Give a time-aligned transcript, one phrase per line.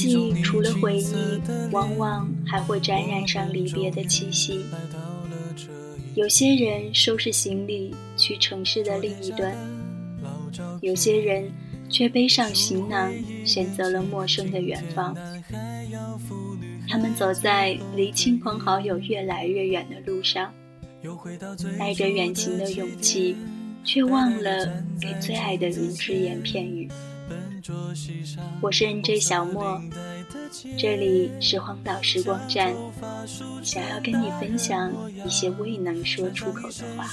[0.00, 1.40] 毕业季除了回忆，
[1.70, 4.64] 往往还会沾染上离别的气息。
[6.14, 9.54] 有些人收拾行李去城市的另一端，
[10.80, 11.50] 有些人
[11.88, 13.12] 却背上行囊
[13.44, 15.14] 选择了陌生的远方。
[16.88, 20.52] 他们走在离亲朋好友越来越远的路上，
[21.78, 23.36] 带着远行的勇气，
[23.84, 26.88] 却忘了给最爱的人只言片语。
[28.60, 29.80] 我是 NJ 小莫，
[30.78, 32.74] 这里是荒岛时光站，
[33.62, 34.92] 想要跟你分享
[35.24, 37.04] 一些未能说出口的话。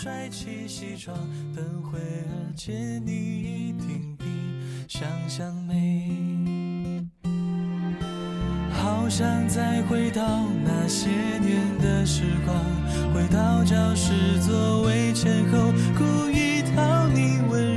[8.71, 12.55] 好想再回到那些年的时光，
[13.13, 17.76] 回到教室座位前后，故意讨你温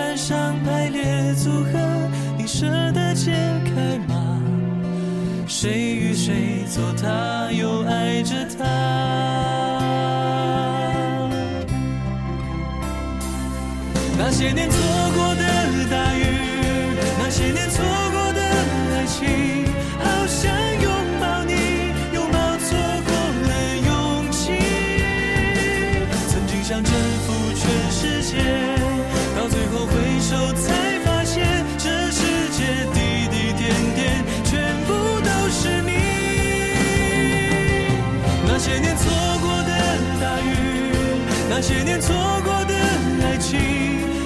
[0.00, 1.78] 板上排列组合，
[2.38, 3.32] 你舍得解
[3.66, 4.40] 开吗？
[5.46, 8.64] 谁与谁做他，又爱着他？
[14.16, 14.78] 那些年错
[15.14, 15.29] 过
[41.62, 42.74] 那些年错过的
[43.22, 43.60] 爱情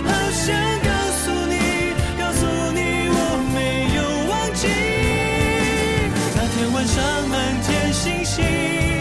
[0.04, 0.54] 好想
[0.84, 3.18] 告诉你告诉你我
[3.52, 4.68] 没有忘记。
[6.36, 8.93] 那天晚上满天星星。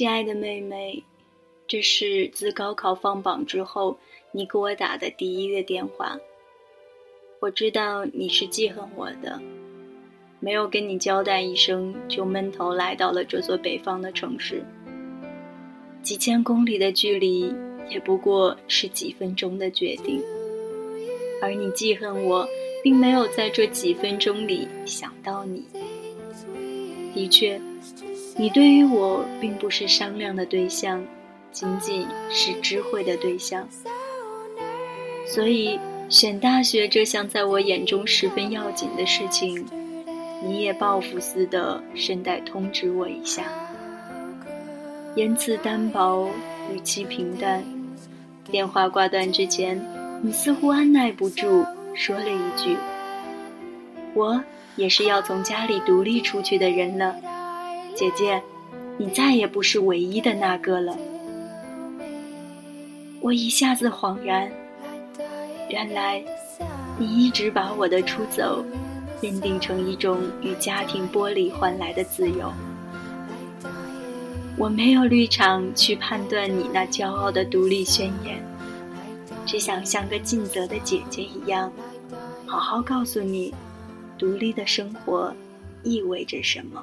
[0.00, 1.04] 亲爱的妹妹，
[1.68, 3.98] 这是自高考放榜之后
[4.32, 6.18] 你给我打的第一个电话。
[7.38, 9.38] 我知道你是记恨我的，
[10.40, 14.64] 没有跟你交代一声就闷头来到了这座北方的城市。
[16.02, 17.54] 几千公里的距离
[17.90, 20.18] 也不过是几分钟的决定，
[21.42, 22.48] 而你记恨我，
[22.82, 25.62] 并没有在这几分钟里想到你。
[27.12, 27.60] 的确。
[28.40, 31.04] 你对于我并不是商量的对象，
[31.52, 33.68] 仅仅是知会的对象。
[35.26, 35.78] 所以
[36.08, 39.66] 选大学这项在我眼中十分要紧的事情，
[40.42, 43.42] 你也报复似的顺带通知我一下。
[45.16, 46.30] 言辞单薄，
[46.72, 47.62] 语气平淡。
[48.50, 49.78] 电话挂断之前，
[50.22, 52.74] 你似乎按耐不住，说了一句
[54.16, 54.42] ：“我
[54.76, 57.14] 也是要从家里独立出去的人了。”
[58.00, 58.42] 姐姐，
[58.96, 60.96] 你再也不是唯一的那个了。
[63.20, 64.50] 我一下子恍然，
[65.68, 66.24] 原来
[66.98, 68.64] 你一直把我的出走
[69.20, 72.50] 认定成一种与家庭剥离换来的自由。
[74.56, 78.42] 我没有立场去判断你那骄傲的独立宣言，
[79.44, 81.70] 只想像个尽责的姐姐一样，
[82.46, 83.52] 好好告诉你，
[84.16, 85.30] 独立的生活
[85.82, 86.82] 意味着什么。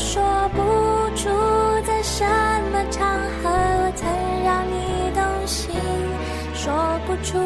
[0.00, 0.22] 说
[0.54, 0.60] 不
[1.14, 1.28] 出
[1.86, 2.24] 在什
[2.72, 3.06] 么场
[3.42, 3.50] 合
[3.94, 4.08] 曾
[4.42, 5.74] 让你动心，
[6.54, 6.72] 说
[7.06, 7.38] 不出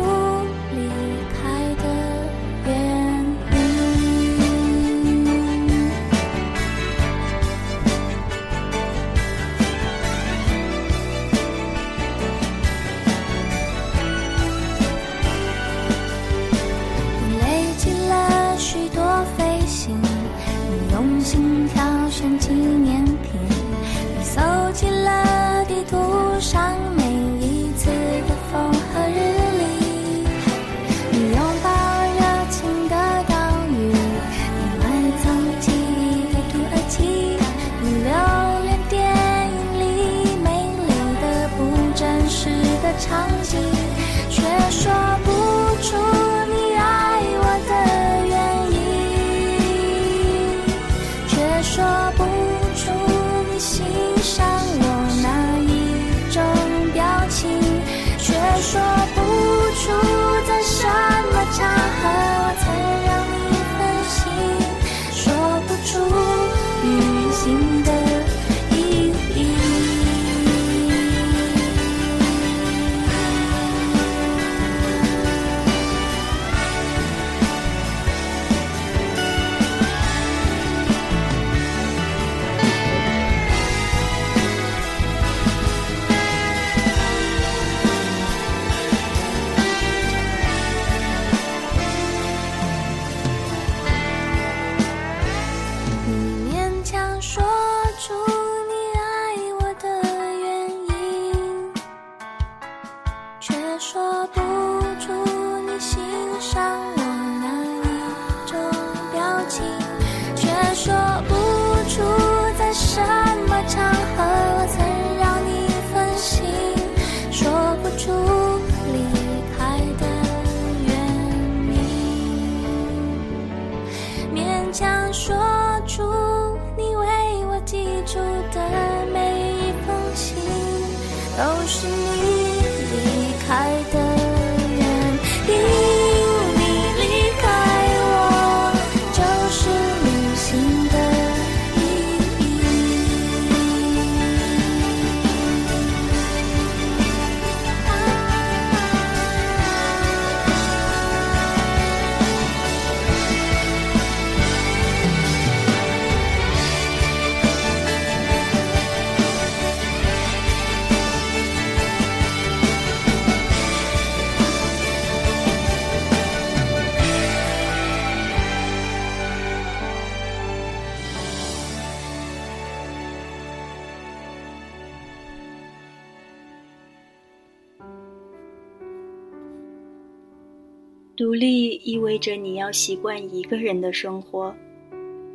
[181.17, 184.53] 独立意味着你要习惯一个人的生活，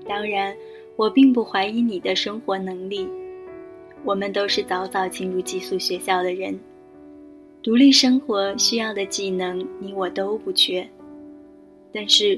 [0.06, 0.54] 当然，
[0.98, 3.08] 我并不怀疑你的生活能力。
[4.04, 6.60] 我们都是早早进入寄宿学校的人，
[7.64, 10.86] 独立生活需要的技能你我都不缺。
[11.94, 12.38] 但是，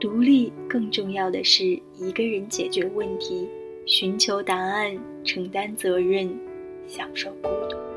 [0.00, 1.64] 独立更重要的是
[1.96, 3.46] 一个人解决问题、
[3.86, 6.28] 寻求答案、承担责任、
[6.88, 7.89] 享受孤独。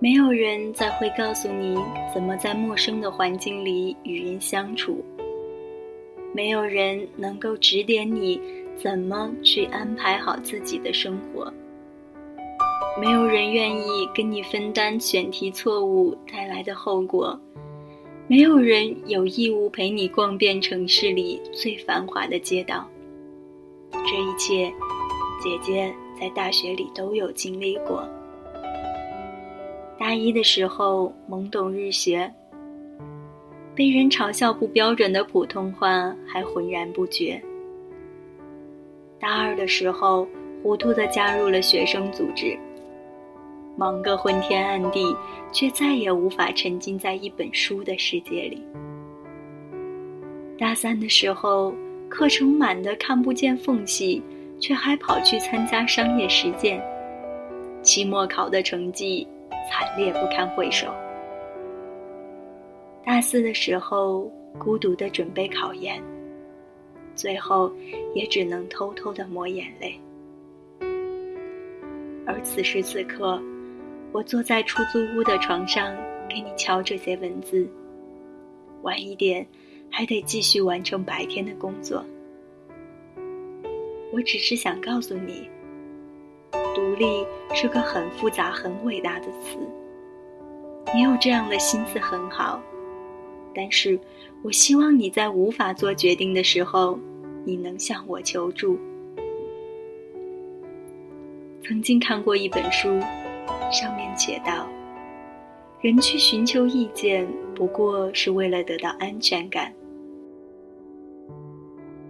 [0.00, 1.76] 没有人再会告诉你
[2.14, 5.04] 怎么在陌生的环境里与人相处。
[6.32, 8.40] 没有人能够指点你
[8.76, 11.52] 怎么去安排好自己的生活。
[13.00, 17.38] 没有人愿意跟你分担选题错误带来的后果。
[18.28, 22.88] 没有人有义务陪你逛遍城市里最繁华的街道。
[23.90, 24.72] 这一切，
[25.42, 28.08] 姐姐在大学里都有经历过。
[29.98, 32.32] 大一的时候懵懂日学，
[33.74, 37.42] 被人嘲笑不标准的普通话还浑然不觉。
[39.18, 40.24] 大二的时候
[40.62, 42.56] 糊涂的加入了学生组织，
[43.76, 45.14] 忙个昏天暗地，
[45.50, 48.62] 却再也无法沉浸在一本书的世界里。
[50.56, 51.74] 大三的时候
[52.08, 54.22] 课程满的看不见缝隙，
[54.60, 56.80] 却还跑去参加商业实践。
[57.82, 59.26] 期末考的成绩。
[59.70, 60.88] 惨烈不堪回首。
[63.04, 66.02] 大四的时候，孤独的准备考研，
[67.14, 67.72] 最后
[68.14, 69.98] 也只能偷偷的抹眼泪。
[72.26, 73.40] 而此时此刻，
[74.12, 75.96] 我坐在出租屋的床上，
[76.28, 77.66] 给你敲这些文字。
[78.82, 79.46] 晚一点，
[79.90, 82.04] 还得继续完成白天的工作。
[84.12, 85.48] 我只是想告诉你。
[86.98, 87.24] 力
[87.54, 89.56] 是个很复杂、很伟大的词。
[90.94, 92.60] 你有这样的心思很好，
[93.54, 93.98] 但是
[94.42, 96.98] 我希望你在无法做决定的时候，
[97.44, 98.78] 你能向我求助。
[101.62, 102.88] 曾经看过一本书，
[103.70, 104.66] 上面写道：
[105.82, 109.72] 人去寻求意见，不过是为了得到安全感。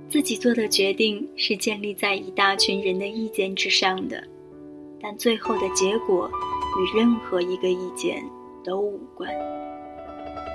[0.09, 4.23] 自己做的决定是建立在一大群人的意见之上的。
[5.01, 6.31] 但最后的结果
[6.79, 8.25] 与任何一个意见
[8.65, 9.33] 都无关。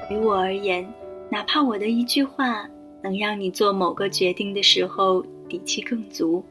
[0.10, 0.88] 于我而言，
[1.30, 2.70] 哪怕我的一句话
[3.02, 6.44] 能让你做某个决定的时候底气更足，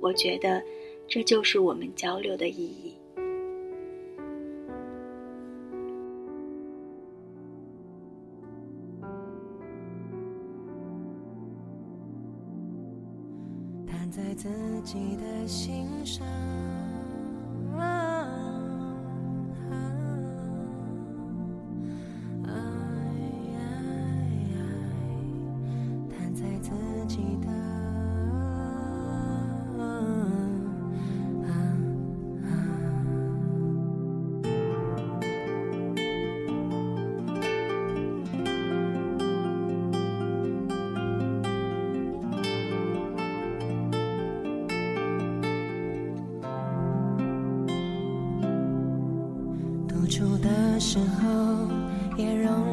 [0.00, 0.62] 我觉得
[1.06, 2.96] 这就是我们交流的意义。
[13.86, 14.48] 弹在自
[14.82, 16.26] 己的心上。
[50.92, 51.68] 时候
[52.16, 52.69] 也容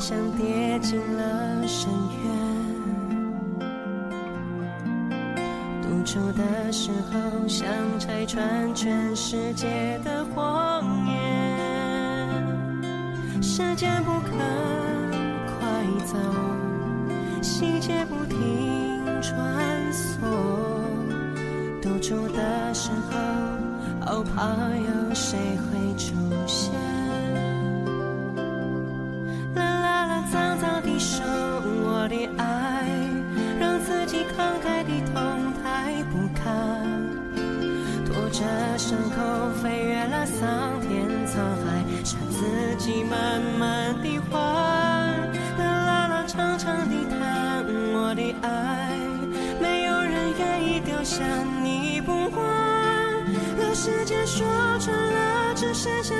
[0.00, 1.92] 像跌进了深
[2.24, 2.30] 渊。
[5.82, 11.12] 独处的时候，想拆穿全世界的谎言。
[13.42, 14.30] 时间不肯
[15.46, 15.60] 快
[16.06, 16.16] 走，
[17.42, 19.36] 细节不停穿
[19.92, 20.16] 梭。
[21.82, 23.18] 独处的时候，
[24.00, 26.14] 好怕有谁会出
[26.46, 26.89] 现。
[43.20, 44.38] 慢慢的还。
[45.58, 48.96] 啦啦啦，长长的谈我的爱，
[49.60, 51.22] 没有人愿意丢下
[51.62, 52.42] 你不管。
[53.58, 54.46] 让时间说
[54.78, 56.14] 穿了，只剩下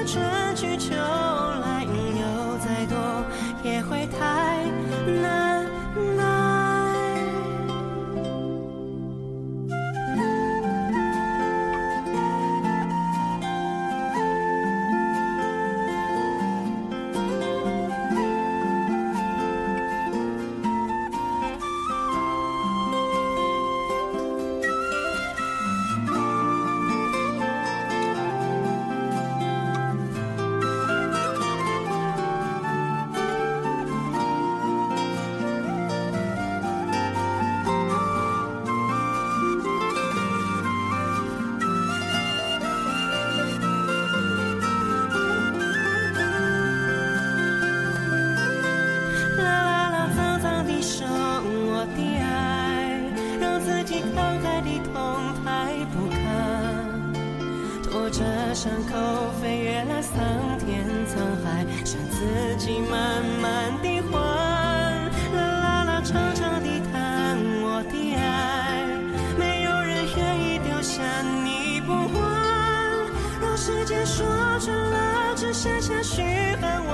[74.51, 76.23] 间说穿了，只剩下嘘
[76.61, 76.91] 寒问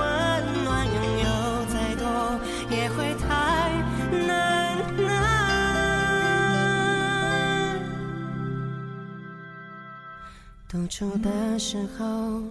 [0.63, 1.25] 暖，拥有
[1.67, 2.05] 再多
[2.69, 3.25] 也会太
[4.27, 5.07] 难耐。
[10.67, 12.43] 独处的时候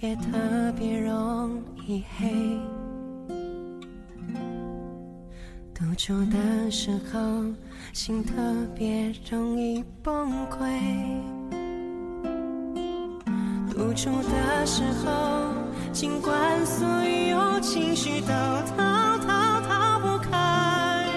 [0.00, 2.58] 也特别容易黑，
[5.74, 7.44] 独处的时候
[7.92, 8.32] 心特
[8.74, 10.64] 别容易崩溃。
[13.76, 15.52] 独处的时候，
[15.92, 18.28] 尽管所有情绪都
[18.76, 21.08] 逃逃逃不开，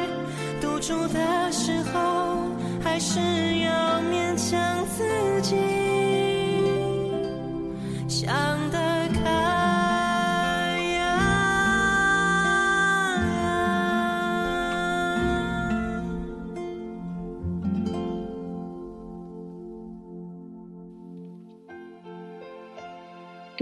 [0.59, 2.49] 独处的时候，
[2.83, 3.19] 还是
[3.59, 5.86] 要勉强自己。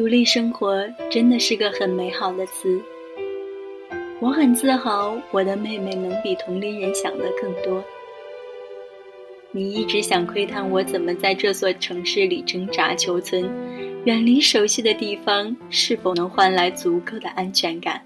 [0.05, 2.79] 独立生活真的是个很美好的词。
[4.19, 7.83] 我很自豪，我的妹妹能比同龄人想的更多。
[9.49, 13.49] 你一直想窥探我怎么在这座城市里挣扎求存，
[14.05, 17.99] 远离熟悉的地方，是否能换来足够的安全感？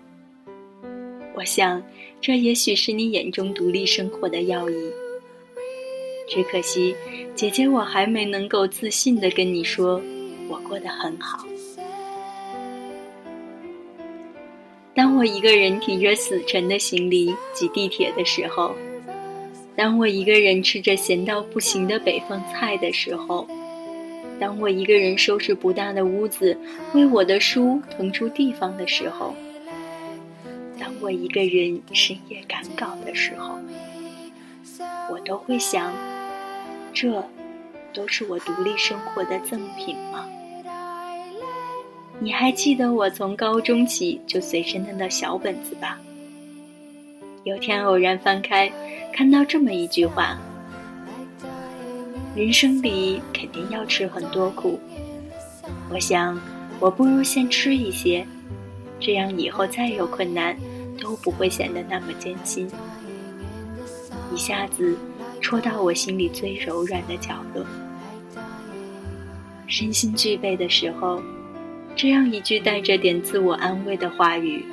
[1.36, 1.84] 我想，
[2.22, 4.90] 这也许是你眼中独立生活的要义。
[6.30, 6.96] 只可惜，
[7.36, 10.02] 姐姐我还没能够自信地跟你说，
[10.48, 11.46] 我过得很好。
[15.00, 18.76] 当我一个人提着死沉的行李挤地铁的时候，
[19.74, 23.48] 当我一个人吃着咸到不行的北方菜的时候，
[24.42, 26.58] 当我一个人收拾不大的屋子，
[26.94, 29.34] 为我的书腾出地方的时候，
[30.78, 33.58] 当我一个人深夜赶稿的时候，
[35.10, 35.94] 我都会想，
[36.94, 37.24] 这
[37.94, 40.28] 都是我独立生活的赠品吗？
[42.22, 45.98] 你还记得我从高中起就随身的那小本子吧？
[47.46, 48.70] 有天偶然翻开，
[49.14, 50.38] 看到这么一句话：
[52.36, 54.78] 人生里肯定要吃很多苦。
[55.90, 56.38] 我想，
[56.82, 58.28] 我不如先吃一些，
[59.00, 60.58] 这样以后再有困难，
[61.00, 62.70] 都不会显得那么艰辛。
[64.36, 64.98] 一下子
[65.40, 67.66] 戳到我心里最柔软的角落。
[69.68, 71.22] 身心俱备的时候。
[72.02, 74.64] 这样一句带着点自我安慰的话语，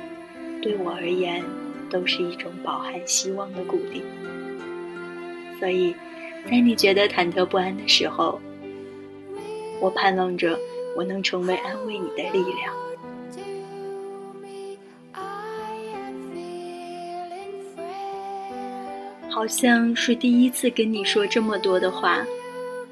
[0.61, 1.43] 对我而言
[1.89, 4.01] 都是一种饱含希望的鼓励。
[5.59, 5.93] 所以，
[6.49, 8.39] 在你觉得忐忑不安的时候，
[9.81, 10.57] 我盼望着
[10.95, 12.73] 我能成为安慰你的力量。
[19.29, 22.25] 好像是第一次跟你说这么多的话，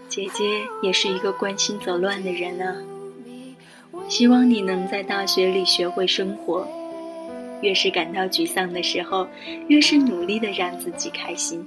[0.09, 0.43] 姐姐
[0.83, 2.75] 也是一个关心则乱的人啊。
[4.07, 6.67] 希望你能在大学里学会生活，
[7.61, 9.27] 越是感到沮丧的时候，
[9.67, 11.65] 越是努力的让自己开心。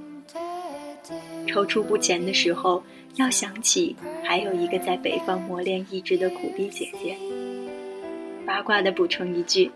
[1.46, 2.82] 踌躇不前的时候，
[3.16, 7.16] 要想起还有一个在北方磨练意志的苦逼姐姐。
[8.46, 9.70] 八卦的补充一句。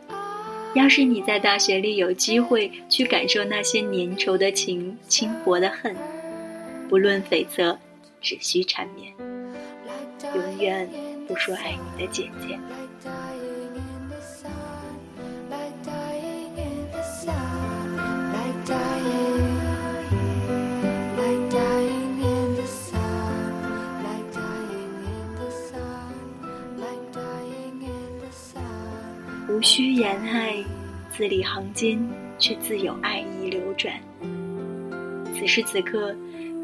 [0.74, 5.94] 要是你在大学里有机会去感受那些粘稠的情、轻薄的恨，
[6.88, 7.76] 不论悱恻，
[8.22, 9.12] 只需缠绵，
[10.34, 10.88] 永远
[11.32, 12.58] 不说爱你的姐姐。
[29.48, 30.62] 无需言爱，
[31.10, 31.98] 字里行间
[32.38, 33.94] 却自有爱意流转。
[35.34, 36.14] 此时此刻，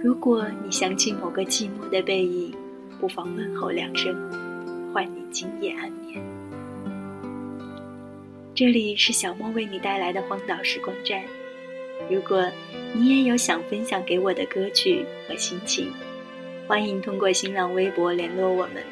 [0.05, 2.55] 如果你想起某个寂寞的背影，
[3.01, 4.15] 不妨问候两声，
[4.99, 6.21] 换你今夜安眠。
[8.53, 11.23] 这里是小莫为你带来的荒岛时光站。
[12.11, 12.51] 如果
[12.93, 15.93] 你也有想分享给我的歌曲和心情，
[16.67, 18.83] 欢迎通过新浪微博联络我们。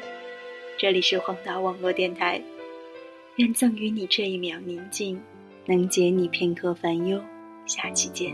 [0.77, 2.41] 这里是荒岛网络电台。
[3.35, 5.21] 愿赠予你这一秒宁静，
[5.65, 7.21] 能解你片刻烦忧。
[7.65, 8.33] 下期见。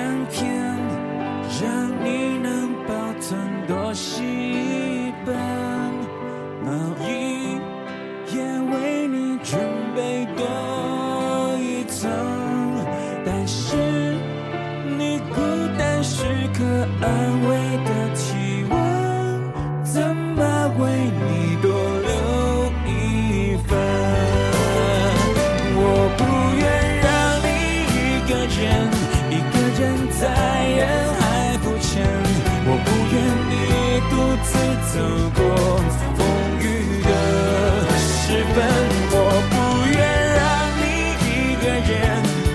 [38.31, 38.63] 时分。
[39.11, 39.17] 我
[39.51, 39.55] 不
[39.91, 39.99] 愿
[40.37, 40.41] 让
[40.79, 40.83] 你
[41.27, 41.93] 一个人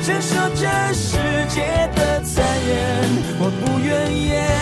[0.03, 2.75] 承受这世界的残忍。
[3.39, 4.56] 我不愿。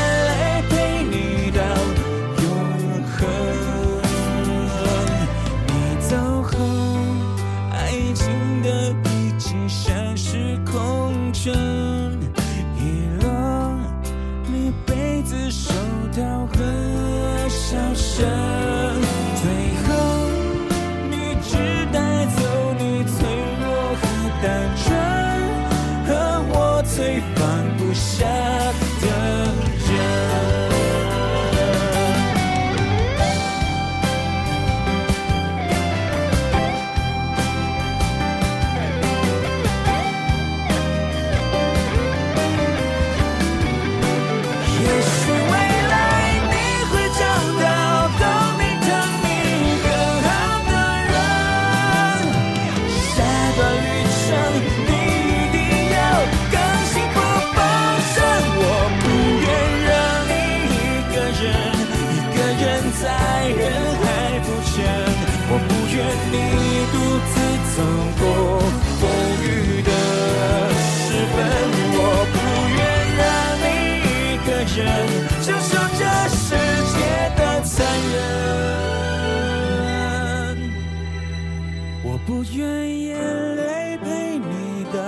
[82.14, 83.18] 我不愿眼
[83.56, 84.98] 泪陪你到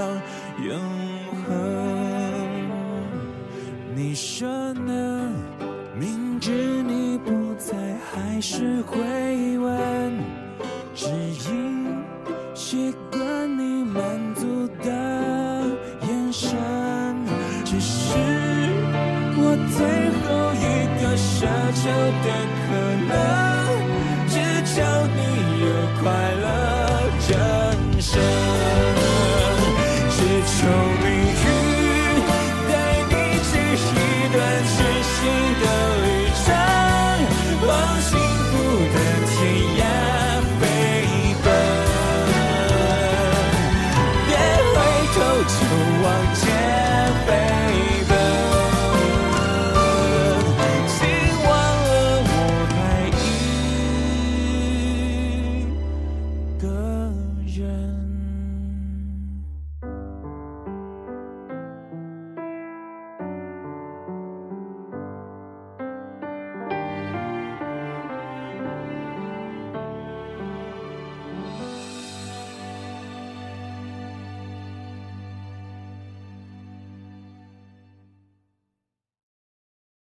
[0.60, 0.76] 永
[1.46, 1.54] 恒，
[3.94, 5.30] 你说呢？
[5.96, 7.76] 明知你不在，
[8.12, 8.98] 还是会
[9.56, 10.18] 问，
[10.96, 11.06] 只
[11.48, 11.86] 因
[12.56, 14.02] 习惯你满
[14.34, 14.90] 足的
[16.08, 16.58] 眼神，
[17.64, 18.18] 只是
[19.36, 19.56] 我。
[19.76, 19.78] 最
[20.22, 20.26] 后
[20.58, 20.66] 一
[21.00, 21.86] 个奢求
[22.24, 22.26] 的
[22.66, 22.68] 可
[23.06, 23.14] 能，
[28.16, 28.45] 人